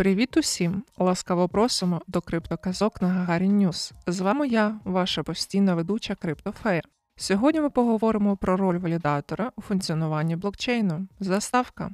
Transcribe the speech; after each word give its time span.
Привіт 0.00 0.36
усім! 0.36 0.82
Ласкаво 0.98 1.48
просимо 1.48 2.00
до 2.06 2.20
криптоказок 2.20 3.02
на 3.02 3.08
Gagarin 3.08 3.58
News. 3.58 3.92
З 4.06 4.20
вами 4.20 4.48
я, 4.48 4.80
ваша 4.84 5.22
постійна 5.22 5.74
ведуча 5.74 6.14
Криптофея. 6.14 6.82
Сьогодні 7.16 7.60
ми 7.60 7.70
поговоримо 7.70 8.36
про 8.36 8.56
роль 8.56 8.78
валідатора 8.78 9.52
у 9.56 9.62
функціонуванні 9.62 10.36
блокчейну. 10.36 11.06
Заставка. 11.20 11.90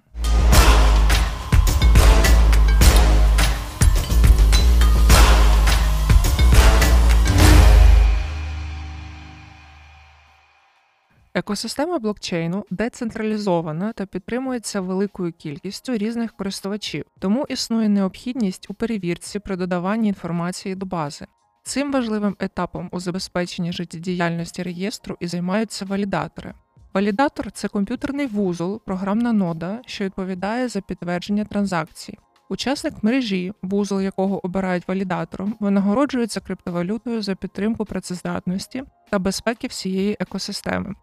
Екосистема 11.36 11.98
блокчейну 11.98 12.64
децентралізована 12.70 13.92
та 13.92 14.06
підтримується 14.06 14.80
великою 14.80 15.32
кількістю 15.32 15.96
різних 15.96 16.32
користувачів, 16.32 17.04
тому 17.18 17.46
існує 17.48 17.88
необхідність 17.88 18.70
у 18.70 18.74
перевірці 18.74 19.38
при 19.38 19.56
додаванні 19.56 20.08
інформації 20.08 20.74
до 20.74 20.86
бази. 20.86 21.26
Цим 21.62 21.92
важливим 21.92 22.36
етапом 22.38 22.88
у 22.92 23.00
забезпеченні 23.00 23.72
життєдіяльності 23.72 24.62
реєстру 24.62 25.16
і 25.20 25.26
займаються 25.26 25.84
валідатори. 25.84 26.54
Валідатор 26.94 27.52
це 27.52 27.68
комп'ютерний 27.68 28.26
вузол, 28.26 28.80
програмна 28.86 29.32
нода, 29.32 29.80
що 29.86 30.04
відповідає 30.04 30.68
за 30.68 30.80
підтвердження 30.80 31.44
транзакцій. 31.44 32.18
Учасник 32.48 32.94
мережі, 33.02 33.52
вузол 33.62 34.00
якого 34.00 34.46
обирають 34.46 34.88
валідатором, 34.88 35.56
винагороджується 35.60 36.40
криптовалютою 36.40 37.22
за 37.22 37.34
підтримку 37.34 37.84
працездатності 37.84 38.84
та 39.10 39.18
безпеки 39.18 39.66
всієї 39.66 40.16
екосистеми. 40.20 40.94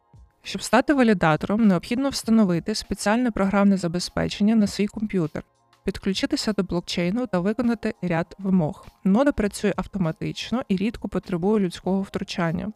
Щоб 0.45 0.63
стати 0.63 0.93
валідатором, 0.93 1.67
необхідно 1.67 2.09
встановити 2.09 2.75
спеціальне 2.75 3.31
програмне 3.31 3.77
забезпечення 3.77 4.55
на 4.55 4.67
свій 4.67 4.87
комп'ютер, 4.87 5.43
підключитися 5.83 6.53
до 6.53 6.63
блокчейну 6.63 7.27
та 7.27 7.39
виконати 7.39 7.93
ряд 8.01 8.35
вимог. 8.39 8.85
Нода 9.03 9.31
працює 9.31 9.73
автоматично 9.75 10.63
і 10.67 10.75
рідко 10.75 11.07
потребує 11.09 11.59
людського 11.59 12.01
втручання. 12.01 12.71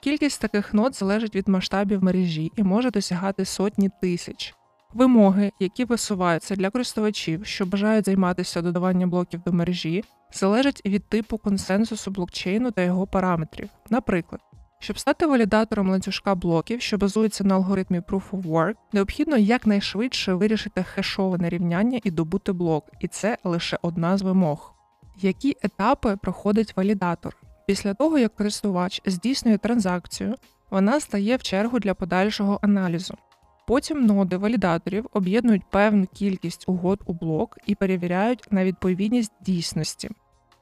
Кількість 0.00 0.40
таких 0.40 0.74
нод 0.74 0.96
залежить 0.96 1.36
від 1.36 1.48
масштабів 1.48 2.04
мережі 2.04 2.52
і 2.56 2.62
може 2.62 2.90
досягати 2.90 3.44
сотні 3.44 3.90
тисяч. 4.00 4.54
Вимоги, 4.94 5.52
які 5.60 5.84
висуваються 5.84 6.56
для 6.56 6.70
користувачів, 6.70 7.46
що 7.46 7.66
бажають 7.66 8.04
займатися 8.04 8.62
додаванням 8.62 9.10
блоків 9.10 9.40
до 9.46 9.52
мережі, 9.52 10.04
залежать 10.32 10.82
від 10.86 11.08
типу 11.08 11.38
консенсусу 11.38 12.10
блокчейну 12.10 12.70
та 12.70 12.82
його 12.82 13.06
параметрів. 13.06 13.68
Наприклад, 13.90 14.40
щоб 14.82 14.98
стати 14.98 15.26
валідатором 15.26 15.90
ланцюжка 15.90 16.34
блоків, 16.34 16.80
що 16.80 16.98
базується 16.98 17.44
на 17.44 17.54
алгоритмі 17.54 18.00
Proof 18.00 18.22
of 18.30 18.42
Work, 18.42 18.74
необхідно 18.92 19.36
якнайшвидше 19.36 20.34
вирішити 20.34 20.82
хешоване 20.82 21.48
рівняння 21.48 22.00
і 22.04 22.10
добути 22.10 22.52
блок, 22.52 22.84
і 23.00 23.08
це 23.08 23.38
лише 23.44 23.78
одна 23.82 24.18
з 24.18 24.22
вимог. 24.22 24.74
Які 25.16 25.56
етапи 25.62 26.16
проходить 26.22 26.76
валідатор? 26.76 27.36
Після 27.66 27.94
того, 27.94 28.18
як 28.18 28.34
користувач 28.34 29.02
здійснює 29.06 29.58
транзакцію, 29.58 30.34
вона 30.70 31.00
стає 31.00 31.36
в 31.36 31.42
чергу 31.42 31.78
для 31.78 31.94
подальшого 31.94 32.58
аналізу. 32.62 33.14
Потім 33.66 34.06
ноди 34.06 34.36
валідаторів 34.36 35.06
об'єднують 35.12 35.70
певну 35.70 36.06
кількість 36.06 36.64
угод 36.68 37.00
у 37.06 37.12
блок 37.12 37.58
і 37.66 37.74
перевіряють 37.74 38.46
на 38.50 38.64
відповідність 38.64 39.32
дійсності. 39.40 40.10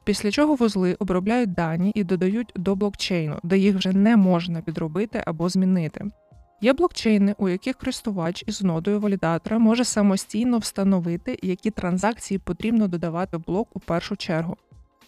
Після 0.03 0.31
чого 0.31 0.55
вузли 0.55 0.95
обробляють 0.99 1.53
дані 1.53 1.91
і 1.95 2.03
додають 2.03 2.53
до 2.55 2.75
блокчейну, 2.75 3.39
де 3.43 3.57
їх 3.57 3.75
вже 3.75 3.93
не 3.93 4.17
можна 4.17 4.61
підробити 4.61 5.23
або 5.25 5.49
змінити. 5.49 6.05
Є 6.61 6.73
блокчейни, 6.73 7.35
у 7.37 7.49
яких 7.49 7.77
користувач 7.77 8.43
із 8.47 8.61
нодою 8.61 8.99
валідатора 8.99 9.59
може 9.59 9.83
самостійно 9.83 10.57
встановити, 10.57 11.39
які 11.41 11.71
транзакції 11.71 12.37
потрібно 12.37 12.87
додавати 12.87 13.37
в 13.37 13.45
блок 13.45 13.69
у 13.73 13.79
першу 13.79 14.15
чергу. 14.15 14.57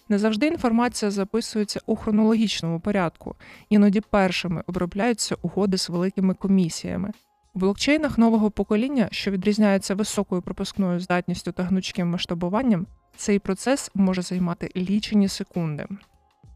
Не 0.09 0.19
завжди 0.19 0.47
інформація 0.47 1.11
записується 1.11 1.79
у 1.85 1.95
хронологічному 1.95 2.79
порядку, 2.79 3.35
іноді 3.69 4.01
першими 4.01 4.63
обробляються 4.67 5.35
угоди 5.41 5.77
з 5.77 5.89
великими 5.89 6.33
комісіями. 6.33 7.11
У 7.53 7.59
блокчейнах 7.59 8.17
нового 8.17 8.51
покоління, 8.51 9.07
що 9.11 9.31
відрізняються 9.31 9.95
високою 9.95 10.41
пропускною 10.41 10.99
здатністю 10.99 11.51
та 11.51 11.63
гнучким 11.63 12.09
масштабуванням, 12.09 12.87
цей 13.15 13.39
процес 13.39 13.91
може 13.93 14.21
займати 14.21 14.71
лічені 14.75 15.27
секунди. 15.27 15.85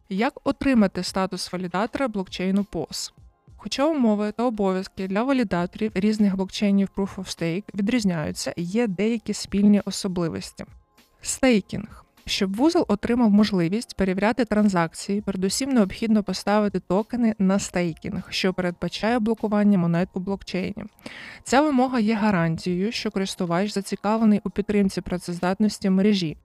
Як 0.10 0.34
отримати 0.44 1.04
статус 1.04 1.54
валідатора 1.54 2.08
блокчейну 2.08 2.62
POS? 2.62 3.12
Хоча 3.58 3.86
умови 3.86 4.32
та 4.32 4.44
обов'язки 4.44 5.08
для 5.08 5.24
валідаторів 5.24 5.92
різних 5.96 6.36
блокчейнів 6.36 6.90
Proof 6.96 7.16
of 7.16 7.26
Stake 7.26 7.64
відрізняються, 7.76 8.54
є 8.58 8.88
деякі 8.88 9.34
спільні 9.34 9.82
особливості. 9.86 10.66
Стейкінг. 11.22 12.04
Щоб 12.26 12.56
вузол 12.56 12.86
отримав 12.88 13.32
можливість 13.32 13.96
перевіряти 13.96 14.46
транзакції, 14.46 15.22
передусім 15.22 15.70
необхідно 15.70 16.24
поставити 16.24 16.80
токени 16.80 17.36
на 17.40 17.60
стейкінг, 17.60 18.24
що 18.30 18.54
передбачає 18.54 19.20
блокування 19.20 19.78
монет 19.78 20.10
у 20.14 20.20
блокчейні. 20.20 20.84
Ця 21.44 21.62
вимога 21.62 22.00
є 22.00 22.16
гарантією, 22.16 22.92
що 22.92 23.12
користувач 23.12 23.74
зацікавлений 23.74 24.42
у 24.44 24.50
підтримці 24.50 25.02
працездатності 25.02 25.90
мережі, 25.90 26.38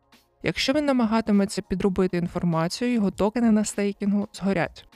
Якщо 0.43 0.73
він 0.73 0.85
намагатиметься 0.85 1.63
підробити 1.63 2.17
інформацію, 2.17 2.93
його 2.93 3.11
токени 3.11 3.51
на 3.51 3.65
стейкінгу 3.65 4.29
згорять. 4.33 4.87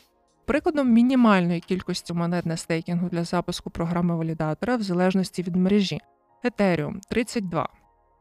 Прикладом 0.47 0.93
мінімальної 0.93 1.61
кількості 1.61 2.12
монет 2.12 2.47
на 2.47 2.57
стейкінгу 2.57 3.09
для 3.09 3.25
запуску 3.25 3.71
програми 3.71 4.17
валідатора 4.17 4.77
в 4.77 4.83
залежності 4.83 5.43
від 5.43 5.57
мережі 5.57 6.01
Ethereum 6.45 7.01
32, 7.09 7.69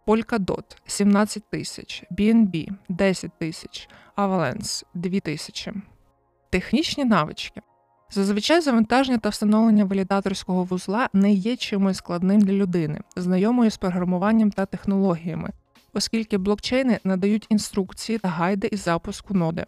Polkadot 0.08 0.78
17 0.86 1.50
тисяч, 1.50 2.04
BNB 2.12 2.70
10 2.90 3.32
тисяч, 3.40 3.90
Avalanche 4.18 4.84
2 4.94 5.20
тисячі. 5.20 5.74
Технічні 6.50 7.06
навички. 7.06 7.62
Зазвичай 8.12 8.62
завантаження 8.62 9.18
та 9.18 9.30
встановлення 9.30 9.86
валідаторського 9.86 10.64
вузла 10.64 11.10
не 11.14 11.34
є 11.34 11.56
чимось 11.56 11.98
складним 11.98 12.42
для 12.42 12.54
людини, 12.54 13.02
знайомої 13.16 13.72
з 13.72 13.78
програмуванням 13.78 14.52
та 14.52 14.66
технологіями 14.66 15.50
оскільки 15.96 16.38
блокчейни 16.38 17.00
надають 17.04 17.46
інструкції 17.50 18.18
та 18.18 18.28
гайди 18.28 18.68
із 18.72 18.84
запуску 18.84 19.34
ноди. 19.34 19.66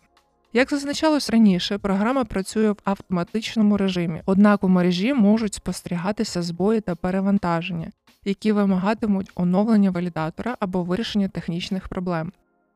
Як 0.53 0.69
зазначалось 0.69 1.29
раніше, 1.29 1.77
програма 1.77 2.23
працює 2.23 2.71
в 2.71 2.77
автоматичному 2.83 3.77
режимі, 3.77 4.21
однак 4.25 4.63
у 4.63 4.69
мережі 4.69 5.13
можуть 5.13 5.53
спостерігатися 5.53 6.41
збої 6.41 6.81
та 6.81 6.95
перевантаження, 6.95 7.91
які 8.25 8.51
вимагатимуть 8.51 9.31
оновлення 9.35 9.91
валідатора 9.91 10.57
або 10.59 10.83
вирішення 10.83 11.27
технічних 11.27 11.87
проблем. 11.87 12.31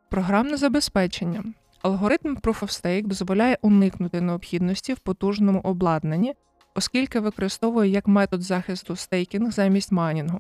Програмне 0.10 0.58
забезпечення. 0.58 1.44
Алгоритм 1.82 2.36
Proof 2.36 2.60
of 2.60 2.84
Stake 2.84 3.08
дозволяє 3.08 3.58
уникнути 3.62 4.22
необхідності 4.22 4.94
в 4.94 5.00
потужному 5.00 5.60
обладнанні, 5.60 6.34
оскільки 6.76 7.20
використовує 7.20 7.90
як 7.90 8.08
метод 8.08 8.42
захисту 8.42 8.96
стейкінг 8.96 9.52
замість 9.52 9.92
майнінгу. 9.92 10.40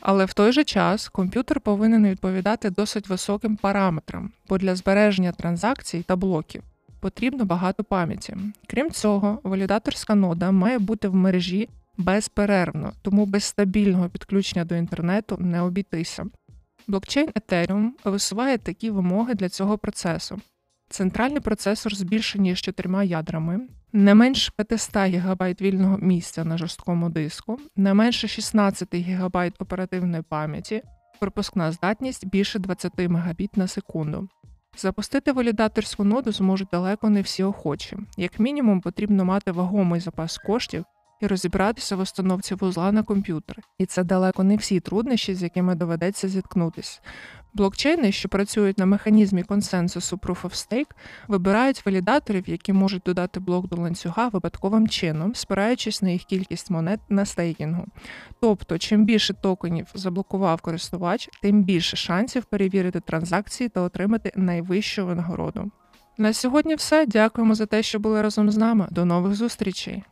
Але 0.00 0.24
в 0.24 0.32
той 0.32 0.52
же 0.52 0.64
час 0.64 1.08
комп'ютер 1.08 1.60
повинен 1.60 2.06
відповідати 2.06 2.70
досить 2.70 3.08
високим 3.08 3.56
параметрам, 3.56 4.30
бо 4.48 4.58
для 4.58 4.76
збереження 4.76 5.32
транзакцій 5.32 6.02
та 6.02 6.16
блоків 6.16 6.62
потрібно 7.00 7.44
багато 7.44 7.84
пам'яті. 7.84 8.36
Крім 8.66 8.90
цього, 8.90 9.40
валідаторська 9.42 10.14
нода 10.14 10.50
має 10.50 10.78
бути 10.78 11.08
в 11.08 11.14
мережі 11.14 11.68
безперервно, 11.96 12.92
тому 13.02 13.26
без 13.26 13.44
стабільного 13.44 14.08
підключення 14.08 14.64
до 14.64 14.74
інтернету 14.74 15.36
не 15.40 15.60
обійтися. 15.60 16.26
Блокчейн 16.86 17.28
Ethereum 17.28 17.88
висуває 18.04 18.58
такі 18.58 18.90
вимоги 18.90 19.34
для 19.34 19.48
цього 19.48 19.78
процесу. 19.78 20.40
Центральний 20.88 21.40
процесор 21.40 21.94
з 21.94 22.02
більше 22.02 22.38
ніж 22.38 22.60
чотирма 22.60 23.04
ядрами, 23.04 23.60
не 23.92 24.14
менш 24.14 24.50
500 24.50 24.96
ГБ 24.96 25.42
вільного 25.60 25.98
місця 25.98 26.44
на 26.44 26.58
жорсткому 26.58 27.10
диску, 27.10 27.58
не 27.76 27.94
менше 27.94 28.28
16 28.28 28.88
ГБ 28.94 29.36
оперативної 29.58 30.22
пам'яті, 30.22 30.82
пропускна 31.20 31.72
здатність 31.72 32.26
більше 32.26 32.58
20 32.58 32.92
Мбіт 32.98 33.56
на 33.56 33.66
секунду. 33.66 34.28
Запустити 34.76 35.32
валідаторську 35.32 36.04
ноду 36.04 36.32
зможуть 36.32 36.68
далеко 36.72 37.10
не 37.10 37.22
всі 37.22 37.42
охочі. 37.42 37.96
Як 38.16 38.40
мінімум, 38.40 38.80
потрібно 38.80 39.24
мати 39.24 39.52
вагомий 39.52 40.00
запас 40.00 40.38
коштів 40.38 40.84
і 41.20 41.26
розібратися 41.26 41.96
в 41.96 42.00
установці 42.00 42.54
вузла 42.54 42.92
на 42.92 43.02
комп'ютер. 43.02 43.56
І 43.78 43.86
це 43.86 44.04
далеко 44.04 44.44
не 44.44 44.56
всі 44.56 44.80
труднощі, 44.80 45.34
з 45.34 45.42
якими 45.42 45.74
доведеться 45.74 46.28
зіткнутись. 46.28 47.00
Блокчейни, 47.54 48.12
що 48.12 48.28
працюють 48.28 48.78
на 48.78 48.86
механізмі 48.86 49.42
консенсусу 49.42 50.16
Proof 50.16 50.42
of 50.42 50.50
Stake, 50.50 50.90
вибирають 51.28 51.86
валідаторів, 51.86 52.48
які 52.48 52.72
можуть 52.72 53.02
додати 53.06 53.40
блок 53.40 53.68
до 53.68 53.76
ланцюга 53.76 54.28
випадковим 54.28 54.88
чином, 54.88 55.34
спираючись 55.34 56.02
на 56.02 56.10
їх 56.10 56.24
кількість 56.24 56.70
монет 56.70 57.00
на 57.08 57.24
стейкінгу. 57.24 57.84
Тобто, 58.40 58.78
чим 58.78 59.04
більше 59.04 59.34
токенів 59.34 59.86
заблокував 59.94 60.60
користувач, 60.60 61.28
тим 61.42 61.64
більше 61.64 61.96
шансів 61.96 62.44
перевірити 62.44 63.00
транзакції 63.00 63.68
та 63.68 63.80
отримати 63.80 64.32
найвищу 64.36 65.06
винагороду. 65.06 65.70
На 66.18 66.32
сьогодні 66.32 66.74
все. 66.74 67.06
Дякуємо 67.06 67.54
за 67.54 67.66
те, 67.66 67.82
що 67.82 67.98
були 67.98 68.22
разом 68.22 68.50
з 68.50 68.56
нами. 68.56 68.88
До 68.90 69.04
нових 69.04 69.34
зустрічей. 69.34 70.02